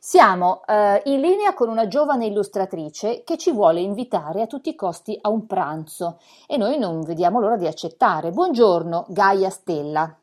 Siamo 0.00 0.64
eh, 0.64 1.02
in 1.06 1.20
linea 1.20 1.54
con 1.54 1.68
una 1.68 1.88
giovane 1.88 2.26
illustratrice 2.26 3.24
che 3.24 3.36
ci 3.36 3.50
vuole 3.50 3.80
invitare 3.80 4.42
a 4.42 4.46
tutti 4.46 4.68
i 4.68 4.76
costi 4.76 5.18
a 5.20 5.28
un 5.28 5.44
pranzo 5.44 6.20
e 6.46 6.56
noi 6.56 6.78
non 6.78 7.02
vediamo 7.02 7.40
l'ora 7.40 7.56
di 7.56 7.66
accettare. 7.66 8.30
Buongiorno, 8.30 9.06
Gaia 9.08 9.50
Stella. 9.50 10.16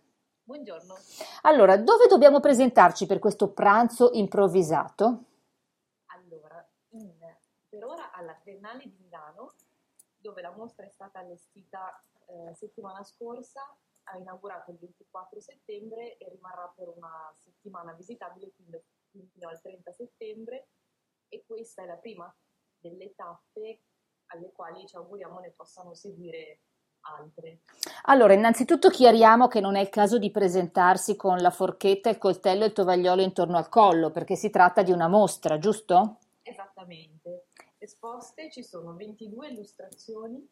Buongiorno. 0.44 0.96
Allora, 1.42 1.76
dove 1.76 2.08
dobbiamo 2.08 2.40
presentarci 2.40 3.06
per 3.06 3.20
questo 3.20 3.50
pranzo 3.50 4.12
improvvisato? 4.14 5.24
Allora, 6.06 6.66
in, 6.92 7.12
per 7.68 7.84
ora 7.84 8.14
alla 8.14 8.38
Triennale 8.42 8.84
di 8.84 8.96
Milano, 9.02 9.56
dove 10.16 10.42
la 10.42 10.54
mostra 10.56 10.86
è 10.86 10.90
stata 10.90 11.20
allestita 11.20 12.02
eh, 12.28 12.56
settimana 12.56 13.04
scorsa, 13.04 13.62
ha 14.04 14.18
inaugurato 14.18 14.72
il 14.72 14.78
24 14.78 15.42
settembre 15.42 16.16
e 16.18 16.30
rimarrà 16.30 16.72
per 16.74 16.94
una 16.96 17.34
settimana 17.40 17.92
visitabile, 17.92 18.52
quindi 18.56 18.82
fino 19.32 19.50
al 19.50 19.62
30 19.62 19.92
settembre 19.92 20.68
e 21.30 21.44
questa 21.46 21.84
è 21.84 21.86
la 21.86 21.96
prima 21.96 22.34
delle 22.80 23.14
tappe 23.16 23.82
alle 24.28 24.52
quali 24.52 24.86
ci 24.88 24.96
auguriamo 24.96 25.40
ne 25.40 25.52
possano 25.52 25.94
seguire 25.94 26.60
altre. 27.02 27.60
Allora, 28.04 28.34
innanzitutto 28.34 28.90
chiariamo 28.90 29.48
che 29.48 29.60
non 29.60 29.76
è 29.76 29.82
il 29.82 29.90
caso 29.90 30.18
di 30.18 30.32
presentarsi 30.32 31.16
con 31.16 31.38
la 31.38 31.52
forchetta, 31.52 32.10
il 32.10 32.18
coltello 32.18 32.64
e 32.64 32.68
il 32.68 32.74
tovagliolo 32.74 33.22
intorno 33.22 33.58
al 33.58 33.70
collo, 33.70 34.12
perché 34.12 34.36
si 34.36 34.50
tratta 34.50 34.82
di 34.82 34.92
una 34.92 35.08
mostra, 35.08 35.60
giusto? 35.60 36.20
Esattamente. 36.42 37.48
Esposte 37.78 38.50
ci 38.50 38.64
sono 38.64 38.96
22 38.96 39.50
illustrazioni 39.50 40.48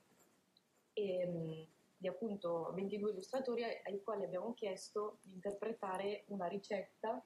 e, 0.93 1.19
ehm, 1.19 1.67
di 1.97 2.07
appunto 2.07 2.71
22 2.75 3.11
illustratori 3.11 3.63
ai 3.63 4.03
quali 4.03 4.23
abbiamo 4.23 4.53
chiesto 4.53 5.19
di 5.21 5.33
interpretare 5.33 6.25
una 6.27 6.47
ricetta 6.47 7.23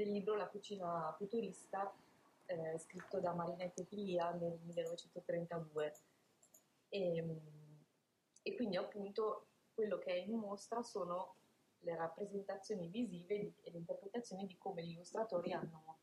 del 0.00 0.12
libro 0.12 0.34
La 0.34 0.48
cucina 0.48 1.14
futurista 1.18 1.94
eh, 2.46 2.78
scritto 2.78 3.20
da 3.20 3.34
Marinette 3.34 3.84
Piglia 3.84 4.30
nel 4.30 4.58
1932. 4.62 5.94
E, 6.88 7.16
ehm, 7.16 7.40
e, 8.42 8.56
quindi 8.56 8.76
appunto 8.76 9.48
quello 9.74 9.98
che 9.98 10.12
è 10.12 10.16
in 10.16 10.38
mostra 10.38 10.82
sono 10.82 11.34
le 11.80 11.96
rappresentazioni 11.96 12.88
visive 12.88 13.54
e 13.60 13.70
le 13.70 13.78
interpretazioni 13.78 14.46
di 14.46 14.56
come 14.56 14.82
gli 14.82 14.92
illustratori 14.92 15.52
hanno 15.52 15.98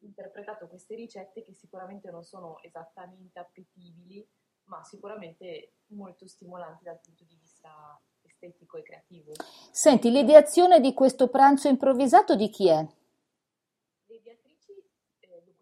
interpretato 0.00 0.66
queste 0.66 0.96
ricette 0.96 1.44
che 1.44 1.54
sicuramente 1.54 2.10
non 2.10 2.24
sono 2.24 2.60
esattamente 2.62 3.38
appetibili, 3.38 4.26
ma 4.64 4.82
sicuramente 4.82 5.74
molto 5.88 6.26
stimolanti 6.26 6.84
dal 6.84 7.00
punto 7.00 7.24
di 7.24 7.36
vista 7.36 8.00
estetico 8.22 8.76
e 8.76 8.82
creativo. 8.82 9.32
Senti, 9.70 10.10
l'ideazione 10.10 10.80
di 10.80 10.92
questo 10.92 11.28
pranzo 11.28 11.68
improvvisato 11.68 12.36
di 12.36 12.50
chi 12.50 12.68
è? 12.68 12.86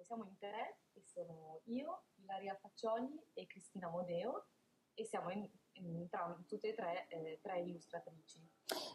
Siamo 0.07 0.25
in 0.25 0.39
tre, 0.39 0.79
che 0.93 1.03
sono 1.05 1.61
io, 1.65 2.05
Ilaria 2.23 2.57
Faccioli 2.57 3.21
e 3.35 3.47
Cristina 3.47 3.89
Modeo, 3.89 4.47
e 4.95 5.05
siamo 5.05 5.31
in, 5.31 5.47
in, 5.73 6.09
tra, 6.09 6.35
tutte 6.47 6.69
e 6.69 6.75
tre, 6.75 7.07
eh, 7.09 7.41
tre 7.43 7.61
illustratrici. 7.61 8.41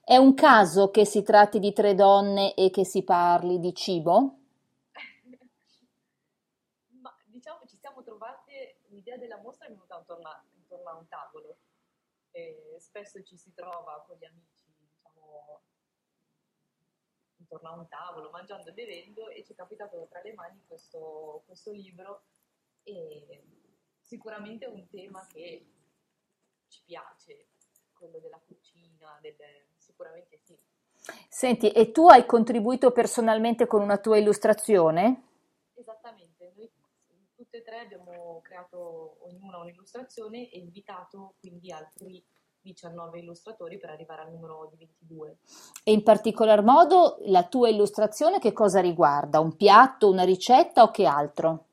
È 0.04 0.16
un 0.16 0.34
caso 0.34 0.90
che 0.90 1.06
si 1.06 1.22
tratti 1.22 1.60
di 1.60 1.74
tre 1.74 1.94
donne 1.94 2.56
e 2.56 2.70
che 2.70 2.86
si 2.86 3.04
parli 3.04 3.60
di 3.60 3.74
cibo? 3.74 4.40
Ma 7.02 7.16
diciamo 7.26 7.66
ci 7.68 7.78
siamo 7.78 8.02
trovate, 8.04 8.80
l'idea 8.88 9.18
della 9.18 9.38
mostra 9.38 9.68
è 9.68 9.70
venuta 9.70 9.98
intorno 9.98 10.30
a, 10.30 10.44
intorno 10.56 10.90
a 10.90 10.96
un 10.96 11.08
tavolo. 11.08 11.58
E 12.32 12.78
spesso 12.80 13.22
ci 13.24 13.38
si 13.38 13.54
trova 13.54 14.04
con 14.08 14.16
gli 14.18 14.24
amici, 14.24 14.66
diciamo, 14.80 15.62
intorno 17.42 17.70
a 17.70 17.74
un 17.74 17.88
tavolo, 17.88 18.30
mangiando 18.30 18.70
e 18.70 18.74
bevendo 18.74 19.30
e 19.30 19.44
ci 19.44 19.54
è 19.54 19.56
capitato 19.56 20.08
tra 20.10 20.22
le 20.22 20.34
mani 20.34 20.64
questo, 20.68 21.44
questo 21.46 21.72
libro 21.72 22.24
e 22.84 23.44
sicuramente 24.00 24.66
è 24.66 24.70
un 24.70 24.88
tema 24.90 25.26
che 25.28 25.66
ci 26.68 26.82
piace, 26.86 27.48
quello 27.94 28.20
della 28.20 28.40
cucina, 28.46 29.18
delle, 29.22 29.68
sicuramente 29.78 30.38
sì. 30.38 30.58
Senti, 31.28 31.72
e 31.72 31.92
tu 31.92 32.08
hai 32.08 32.26
contribuito 32.26 32.92
personalmente 32.92 33.66
con 33.66 33.82
una 33.82 33.98
tua 33.98 34.18
illustrazione? 34.18 35.30
Esattamente, 35.74 36.54
noi 36.56 36.72
tutte 37.36 37.58
e 37.58 37.64
tre 37.64 37.80
abbiamo 37.80 38.40
creato 38.42 39.18
ognuna 39.26 39.58
un'illustrazione 39.58 40.50
e 40.50 40.60
invitato 40.60 41.36
quindi 41.40 41.72
altri 41.72 42.24
19 42.62 43.20
illustratori 43.20 43.78
per 43.78 43.90
arrivare 43.90 44.22
al 44.22 44.32
numero 44.32 44.68
di 44.72 44.78
22. 44.78 45.38
E 45.84 45.92
in 45.92 46.04
particolar 46.04 46.64
modo 46.64 47.18
la 47.26 47.48
tua 47.48 47.70
illustrazione 47.70 48.40
che 48.40 48.54
cosa 48.54 48.80
riguarda? 48.80 49.40
Un 49.40 49.56
piatto, 49.56 50.10
una 50.10 50.24
ricetta 50.24 50.84
o 50.84 50.92
che 50.92 51.06
altro? 51.06 51.66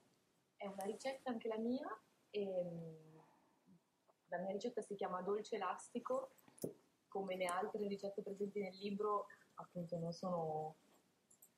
È 0.56 0.66
una 0.66 0.84
ricetta 0.84 1.30
anche 1.30 1.48
la 1.48 1.58
mia. 1.58 1.86
Ehm, 2.30 2.98
la 4.28 4.38
mia 4.38 4.52
ricetta 4.52 4.82
si 4.82 4.94
chiama 4.94 5.22
dolce 5.22 5.56
elastico, 5.56 6.32
come 7.08 7.36
le 7.36 7.46
altre 7.46 7.86
ricette 7.86 8.22
presenti 8.22 8.60
nel 8.60 8.76
libro, 8.76 9.26
appunto 9.54 9.98
non 9.98 10.12
sono 10.12 10.76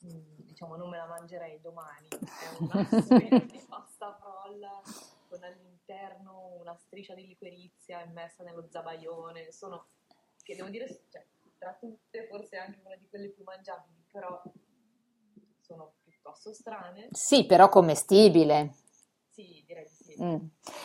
mm, 0.05 0.37
diciamo 0.39 0.77
non 0.77 0.89
me 0.89 0.97
la 0.97 1.07
mangerei 1.07 1.61
domani, 1.61 2.09
è 2.09 2.57
una 2.61 2.89
di 3.47 3.67
pasta 3.69 4.17
con 4.21 4.40
una 6.71 6.79
striscia 6.79 7.15
di 7.15 7.27
liquirizia 7.27 8.03
immersa 8.03 8.43
nello 8.45 8.67
zabaione, 8.71 9.53
sono, 9.53 9.89
che 10.43 10.55
devo 10.55 10.69
dire, 10.69 10.87
cioè, 11.09 11.27
tra 11.59 11.77
tutte 11.79 12.27
forse 12.27 12.57
anche 12.57 12.81
una 12.85 12.97
di 12.97 13.09
quelle 13.09 13.29
più 13.31 13.43
mangiabili, 13.45 14.05
però 14.11 14.41
sono 15.61 15.95
piuttosto 16.05 16.53
strane. 16.53 17.09
Sì, 17.11 17.45
però 17.45 17.69
commestibile. 17.69 18.75
Sì, 19.29 19.63
direi 19.67 19.85
di 19.85 19.95
sì. 19.95 20.23
Mm. 20.23 20.37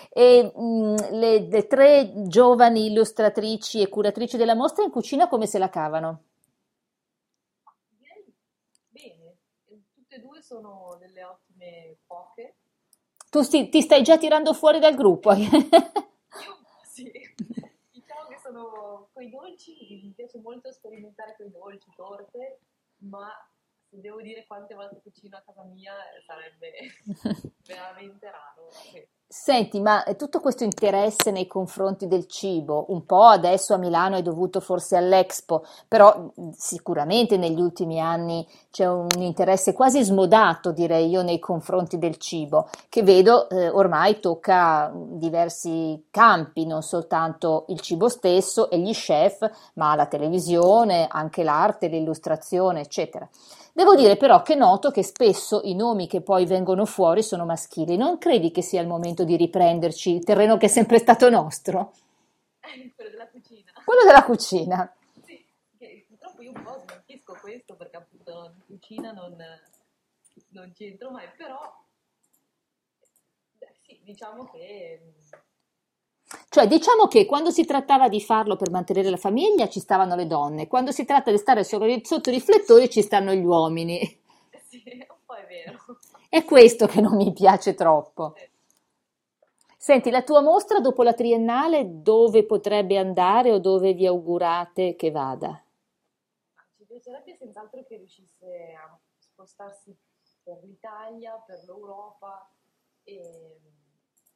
E 0.10 0.54
mm, 0.58 0.96
le, 1.12 1.40
le, 1.48 1.68
tre 1.68 2.28
giovani 2.28 2.88
illustratrici 2.88 3.82
e 3.82 3.90
curatrici 3.90 4.38
della 4.38 4.56
mostra 4.56 4.84
in 4.84 4.92
cucina 4.92 5.28
come 5.28 5.48
se 5.48 5.58
la 5.58 5.70
cavano? 5.70 6.24
Direi 7.90 8.34
bene, 8.90 9.38
tutte 9.66 10.16
e 10.16 10.20
due 10.20 10.42
sono 10.42 10.96
delle 11.00 11.24
ottime 11.24 11.98
cuoche 12.06 12.58
tu 13.36 13.42
sti, 13.42 13.68
ti 13.68 13.82
stai 13.82 14.02
già 14.02 14.18
tirando 14.18 14.54
fuori 14.54 14.80
dal 14.80 14.96
gruppo. 14.96 15.34
Sì, 16.86 17.12
diciamo 17.92 18.28
che 18.30 18.40
sono 18.42 19.10
coi 19.12 19.30
dolci, 19.30 19.76
mi 20.04 20.14
piace 20.16 20.40
molto 20.40 20.72
sperimentare 20.72 21.36
con 21.36 21.48
i 21.48 21.52
dolci, 21.52 21.92
torte, 21.98 22.60
ma 23.00 23.30
se 23.90 24.00
devo 24.00 24.22
dire 24.22 24.46
quante 24.48 24.74
volte 24.74 25.02
cucino 25.02 25.36
a 25.36 25.42
casa 25.42 25.64
mia 25.64 25.92
sarebbe 26.26 26.72
veramente 27.68 28.32
raro. 28.32 28.70
Sì. 28.70 29.06
Senti, 29.28 29.82
ma 29.82 30.04
tutto 30.16 30.40
questo 30.40 30.64
interesse 30.64 31.32
nei 31.32 31.48
confronti 31.48 32.08
del 32.08 32.28
cibo, 32.28 32.86
un 32.90 33.08
po' 33.08 33.24
adesso 33.24 33.74
a 33.74 33.78
Milano 33.78 34.18
è 34.18 34.22
dovuto 34.22 34.60
forse 34.60 34.96
all'Expo, 34.98 35.66
però 35.88 36.32
sicuramente 36.56 37.36
negli 37.36 37.60
ultimi 37.60 38.00
anni 38.00 38.48
c'è 38.70 38.88
un 38.88 39.08
interesse 39.18 39.74
quasi 39.74 40.04
smodato, 40.04 40.72
direi 40.72 41.10
io, 41.10 41.24
nei 41.24 41.40
confronti 41.40 41.98
del 41.98 42.18
cibo, 42.18 42.70
che 42.88 43.02
vedo 43.02 43.50
eh, 43.50 43.68
ormai 43.68 44.20
tocca 44.20 44.92
diversi 44.94 46.06
campi, 46.12 46.68
non 46.68 46.84
soltanto 46.84 47.66
il 47.70 47.80
cibo 47.80 48.10
stesso 48.10 48.70
e 48.70 48.78
gli 48.78 48.94
chef, 48.94 49.50
ma 49.74 49.96
la 49.96 50.06
televisione, 50.06 51.08
anche 51.10 51.44
l'arte, 51.44 51.88
l'illustrazione, 51.88 52.82
eccetera. 52.82 53.28
Devo 53.76 53.94
dire 53.94 54.16
però 54.16 54.42
che 54.42 54.56
noto 54.56 54.90
che 54.90 55.04
spesso 55.04 55.60
i 55.66 55.76
nomi 55.76 56.08
che 56.08 56.22
poi 56.22 56.46
vengono 56.46 56.86
fuori 56.86 57.22
sono 57.22 57.44
maschili. 57.44 57.98
Non 57.98 58.18
credi 58.18 58.50
che 58.50 58.62
sia 58.62 58.80
il 58.80 58.88
momento 58.88 59.26
di 59.26 59.36
riprenderci 59.36 60.16
il 60.16 60.24
terreno 60.24 60.56
che 60.56 60.68
è 60.68 60.70
sempre 60.70 60.98
stato 60.98 61.30
nostro? 61.30 61.92
Quello 62.96 63.10
della 63.10 63.28
cucina. 63.28 63.72
Quello 63.84 64.04
della 64.06 64.24
cucina. 64.24 64.96
Sì, 65.26 65.46
purtroppo 66.08 66.42
io 66.42 66.52
un 66.56 66.64
po' 66.64 66.82
smentisco 66.86 67.38
questo 67.42 67.76
perché 67.76 67.98
appunto 67.98 68.54
in 68.56 68.64
cucina 68.66 69.12
non, 69.12 69.36
non 70.52 70.72
c'entro 70.74 71.12
mai, 71.12 71.28
però 71.36 71.60
beh, 73.58 73.76
sì, 73.82 74.00
diciamo 74.06 74.46
che 74.52 75.16
cioè, 76.56 76.68
diciamo 76.68 77.10
che 77.10 77.26
quando 77.26 77.52
si 77.52 77.66
trattava 77.66 78.08
di 78.08 78.22
farlo 78.22 78.56
per 78.56 78.72
mantenere 78.72 79.10
la 79.10 79.18
famiglia 79.18 79.68
ci 79.68 79.82
stavano 79.82 80.16
le 80.16 80.26
donne, 80.26 80.70
quando 80.70 80.94
si 80.94 81.04
tratta 81.04 81.30
di 81.30 81.38
stare 81.38 81.66
sotto 81.66 82.30
i 82.30 82.34
riflettori 82.34 82.90
ci 82.90 83.02
stanno 83.02 83.34
gli 83.34 83.44
uomini. 83.44 84.00
Sì, 84.66 84.82
un 84.86 85.18
po' 85.26 85.34
è 85.36 85.46
vero. 85.48 85.78
È 86.30 86.46
questo 86.46 86.88
che 86.88 87.02
non 87.02 87.18
mi 87.18 87.34
piace 87.34 87.74
troppo. 87.74 88.36
Senti, 89.78 90.10
la 90.10 90.24
tua 90.24 90.42
mostra 90.42 90.80
dopo 90.80 91.04
la 91.04 91.14
triennale 91.14 92.02
dove 92.02 92.46
potrebbe 92.46 92.98
andare 92.98 93.52
o 93.52 93.60
dove 93.60 93.94
vi 93.94 94.08
augurate 94.08 94.96
che 94.96 95.12
vada? 95.12 95.62
Ci 96.78 96.86
piacerebbe 96.86 97.36
senz'altro 97.36 97.84
che 97.84 97.98
riuscisse 97.98 98.74
a 98.82 98.98
spostarsi 99.18 99.94
per 100.42 100.62
l'Italia, 100.64 101.34
per 101.46 101.64
l'Europa 101.66 102.50
e 103.04 103.60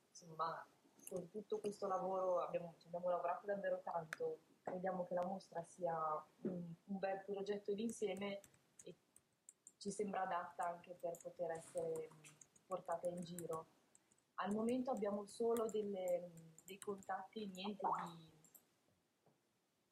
insomma 0.10 0.66
con 1.10 1.30
tutto 1.30 1.60
questo 1.60 1.88
lavoro 1.88 2.40
abbiamo, 2.40 2.76
abbiamo, 2.86 3.10
lavorato 3.10 3.48
davvero 3.48 3.82
tanto, 3.84 4.42
crediamo 4.62 5.06
che 5.08 5.16
la 5.16 5.26
mostra 5.26 5.64
sia 5.64 5.96
un, 6.44 6.74
un 6.86 7.00
bel 7.00 7.24
progetto 7.26 7.74
d'insieme 7.74 8.40
e 8.84 8.96
ci 9.78 9.92
sembra 9.92 10.22
adatta 10.22 10.68
anche 10.68 10.96
per 11.00 11.18
poter 11.22 11.52
essere 11.52 12.10
portata 12.66 13.08
in 13.08 13.22
giro. 13.24 13.68
Al 14.36 14.54
momento 14.54 14.92
abbiamo 14.92 15.26
solo 15.26 15.66
delle, 15.66 16.32
dei 16.64 16.78
contatti, 16.78 17.48
niente 17.48 17.88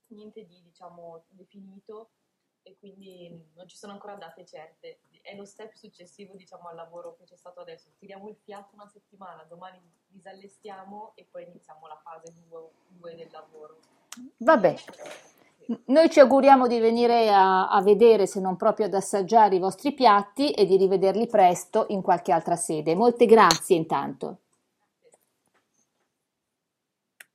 di, 0.08 0.16
niente 0.16 0.46
di 0.46 0.62
diciamo, 0.62 1.26
definito 1.30 2.12
e 2.68 2.76
quindi 2.80 3.30
non 3.56 3.68
ci 3.68 3.78
sono 3.78 3.94
ancora 3.94 4.16
date 4.16 4.46
certe. 4.46 5.00
È 5.22 5.36
lo 5.36 5.46
step 5.46 5.74
successivo 5.74 6.36
diciamo, 6.36 6.68
al 6.68 6.76
lavoro 6.76 7.16
che 7.16 7.24
c'è 7.24 7.36
stato 7.36 7.62
adesso. 7.62 7.90
Tiriamo 7.98 8.28
il 8.30 8.36
fiato 8.44 8.76
una 8.76 8.88
settimana, 8.88 9.44
domani 9.44 9.80
disallestiamo 10.08 11.14
e 11.16 11.26
poi 11.30 11.44
iniziamo 11.44 11.88
la 11.88 12.00
fase 12.04 12.34
2 13.00 13.16
del 13.16 13.30
lavoro. 13.32 13.78
Vabbè. 14.38 14.76
Noi 15.86 16.10
ci 16.10 16.22
auguriamo 16.22 16.66
di 16.68 16.80
venire 16.80 17.30
a, 17.30 17.70
a, 17.70 17.82
vedere, 17.82 18.26
se 18.26 18.40
non 18.40 18.56
proprio 18.56 18.86
ad 18.86 18.94
assaggiare 18.94 19.56
i 19.56 19.60
vostri 19.60 19.94
piatti 19.94 20.52
e 20.52 20.66
di 20.66 20.78
rivederli 20.78 21.28
presto 21.28 21.88
in 21.90 22.02
qualche 22.02 22.32
altra 22.32 22.56
sede. 22.56 22.96
Molte 22.96 23.26
grazie 23.26 23.76
intanto. 23.76 24.40